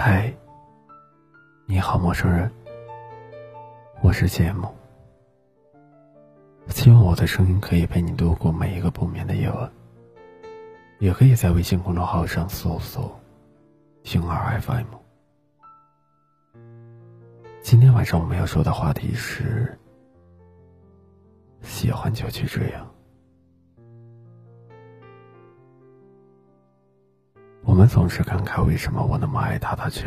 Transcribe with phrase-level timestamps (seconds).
[0.00, 0.32] 嗨，
[1.66, 2.48] 你好，陌生人，
[4.00, 4.72] 我是节目。
[6.68, 9.68] 希望我的声音可以陪你度过每一个不眠的夜晚。
[11.00, 13.20] 也可以在微信公众号上搜索
[14.04, 14.86] “听儿 FM”。
[17.60, 19.76] 今天晚上我们要说的话题是：
[21.60, 22.86] 喜欢就去追呀。
[27.78, 30.04] 我们总是感慨，为什么我那么爱他，他却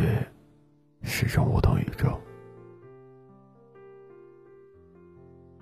[1.03, 2.19] 始终无动于衷。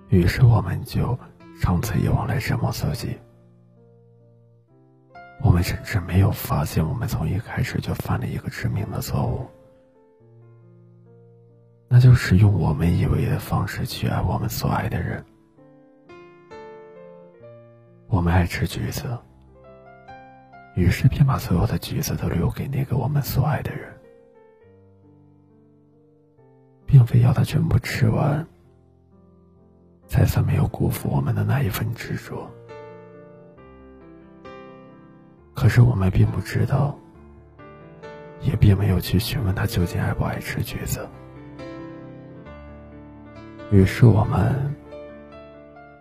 [0.07, 1.15] 于是我们就
[1.61, 3.15] 长此以往来折磨自己。
[5.43, 9.45] 我们甚至没有发现，我们从一开始就犯了一个致命的错误，
[11.87, 15.23] 那就是用我们以为的方式去爱我们所爱的人。
[18.07, 19.15] 我们爱吃橘子。
[20.79, 23.93] 于是便把所有的橘子都留给那个我们所爱的人，
[26.85, 28.47] 并非要他全部吃完，
[30.07, 32.49] 才算没有辜负我们的那一份执着。
[35.53, 36.97] 可是我们并不知道，
[38.39, 41.05] 也并没有去询问他究竟爱不爱吃橘子。
[43.69, 44.73] 于是我们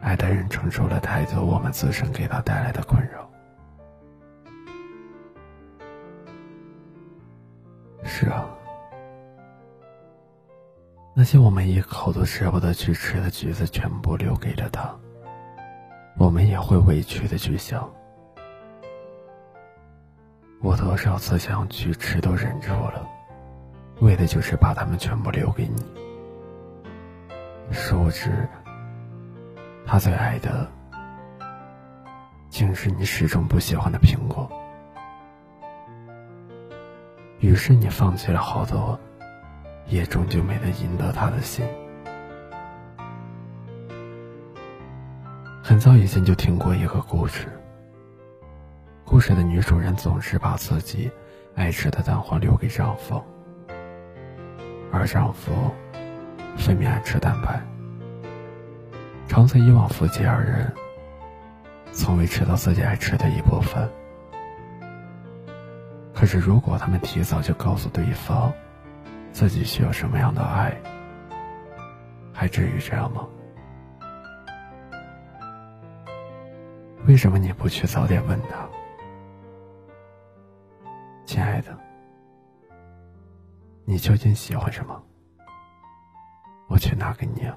[0.01, 3.28] 爱的人承受了太多我们自身给他带来的困扰。
[8.09, 8.49] 是啊，
[11.15, 14.93] 那些我们一口都舍不得去吃的橘子，全部留给了他。
[16.17, 17.89] 我们也会委屈的去想：
[20.63, 23.07] 我多少次想去吃都忍住了，
[24.01, 25.85] 为的就是把它们全部留给你。
[27.71, 28.49] 殊不知，
[29.87, 30.67] 他最爱的，
[32.49, 34.51] 竟是你始终不喜欢的苹果。
[37.41, 38.99] 于是你放弃了好多，
[39.87, 41.65] 也终究没能赢得他的心。
[45.63, 47.47] 很早以前就听过一个故事，
[49.05, 51.11] 故事的女主人总是把自己
[51.55, 53.23] 爱吃的蛋黄留给丈夫，
[54.91, 55.53] 而丈夫
[56.57, 57.63] 分明爱吃蛋白。
[59.29, 60.73] 长此以往，夫妻二人
[61.93, 63.89] 从未吃到自己爱吃的一部分。
[66.19, 68.53] 可是，如果他们提早就告诉对方，
[69.31, 70.77] 自己需要什么样的爱，
[72.35, 73.25] 还至于这样吗？
[77.07, 78.69] 为什么你不去早点问他，
[81.25, 81.79] 亲爱的，
[83.85, 85.01] 你究竟喜欢什么？
[86.67, 87.57] 我去拿给你啊！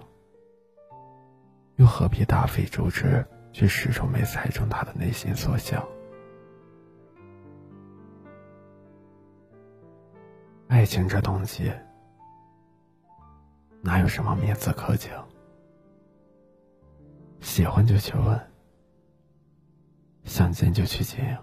[1.77, 5.83] 又何必大费周折，却始终没猜中他的内心所想？
[10.81, 11.71] 爱情这东西，
[13.83, 15.27] 哪有什么面子可讲？
[17.39, 18.51] 喜欢就去问，
[20.23, 21.37] 想见就去见，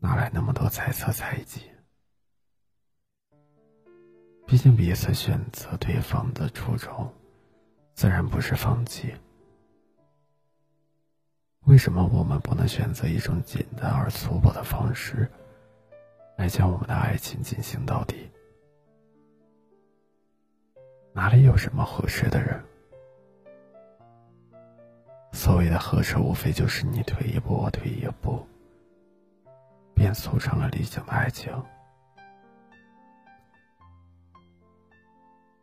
[0.00, 1.60] 哪来那么多猜测猜忌？
[4.44, 7.08] 毕竟彼此选择对方的初衷，
[7.94, 9.14] 自然不是放弃。
[11.66, 15.30] 为什么我们不能选择一种简单而粗暴的方式？
[16.38, 18.30] 来将我们的爱情进行到底，
[21.12, 22.64] 哪里有什么合适的人？
[25.32, 28.46] 所谓的合适，无非就是你退一步，我退一步，
[29.96, 31.52] 便促成了理想的爱情。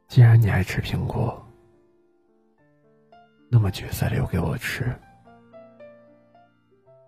[0.10, 1.42] 既然你爱吃苹果，
[3.50, 4.94] 那么橘子留给我吃，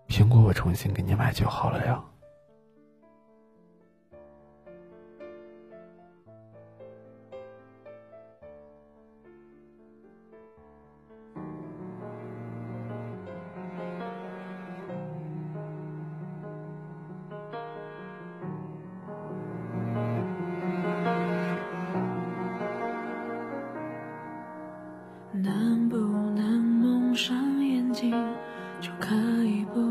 [0.08, 2.02] 苹果我重新给你买就好了呀。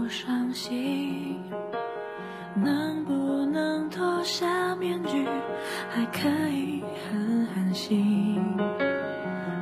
[0.09, 1.42] 伤心？
[2.56, 5.25] 能不能脱下面具
[5.89, 8.42] 还可以很安心？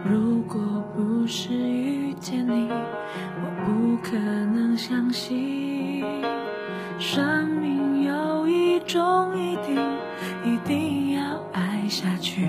[0.05, 0.59] 如果
[0.95, 6.05] 不是遇见你，我不可能相信
[6.99, 9.75] 生命有一种一定，
[10.45, 11.21] 一定要
[11.51, 12.47] 爱下去。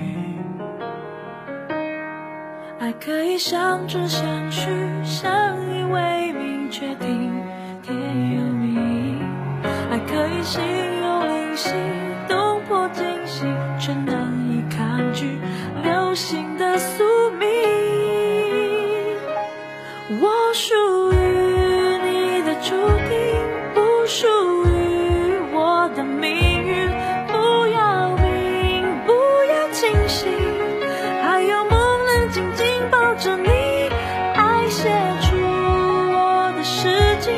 [2.79, 4.69] 爱可以相知相许，
[5.03, 7.16] 相依为命，决定
[10.47, 10.61] 心
[11.01, 11.71] 有灵犀
[12.29, 15.37] 动魄惊心却难以抗拒
[15.83, 17.47] 流星的宿命。
[20.21, 21.17] 我属于
[22.05, 22.71] 你的注
[23.09, 23.19] 定
[23.73, 24.25] 不属
[24.63, 26.87] 于我的命运。
[27.27, 29.11] 不要命不
[29.51, 30.31] 要清醒
[31.23, 33.49] 还有梦能紧紧抱着你
[34.33, 34.87] 爱写
[35.23, 36.87] 出我的诗
[37.19, 37.33] 经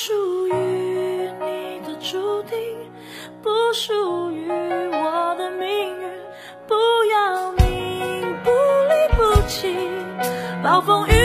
[0.00, 2.56] 属于你的注定
[3.42, 5.68] 不属于我的命
[6.00, 6.08] 运
[6.68, 6.76] 不
[7.10, 8.50] 要命不
[8.88, 9.76] 离不弃
[10.62, 11.17] 暴风雨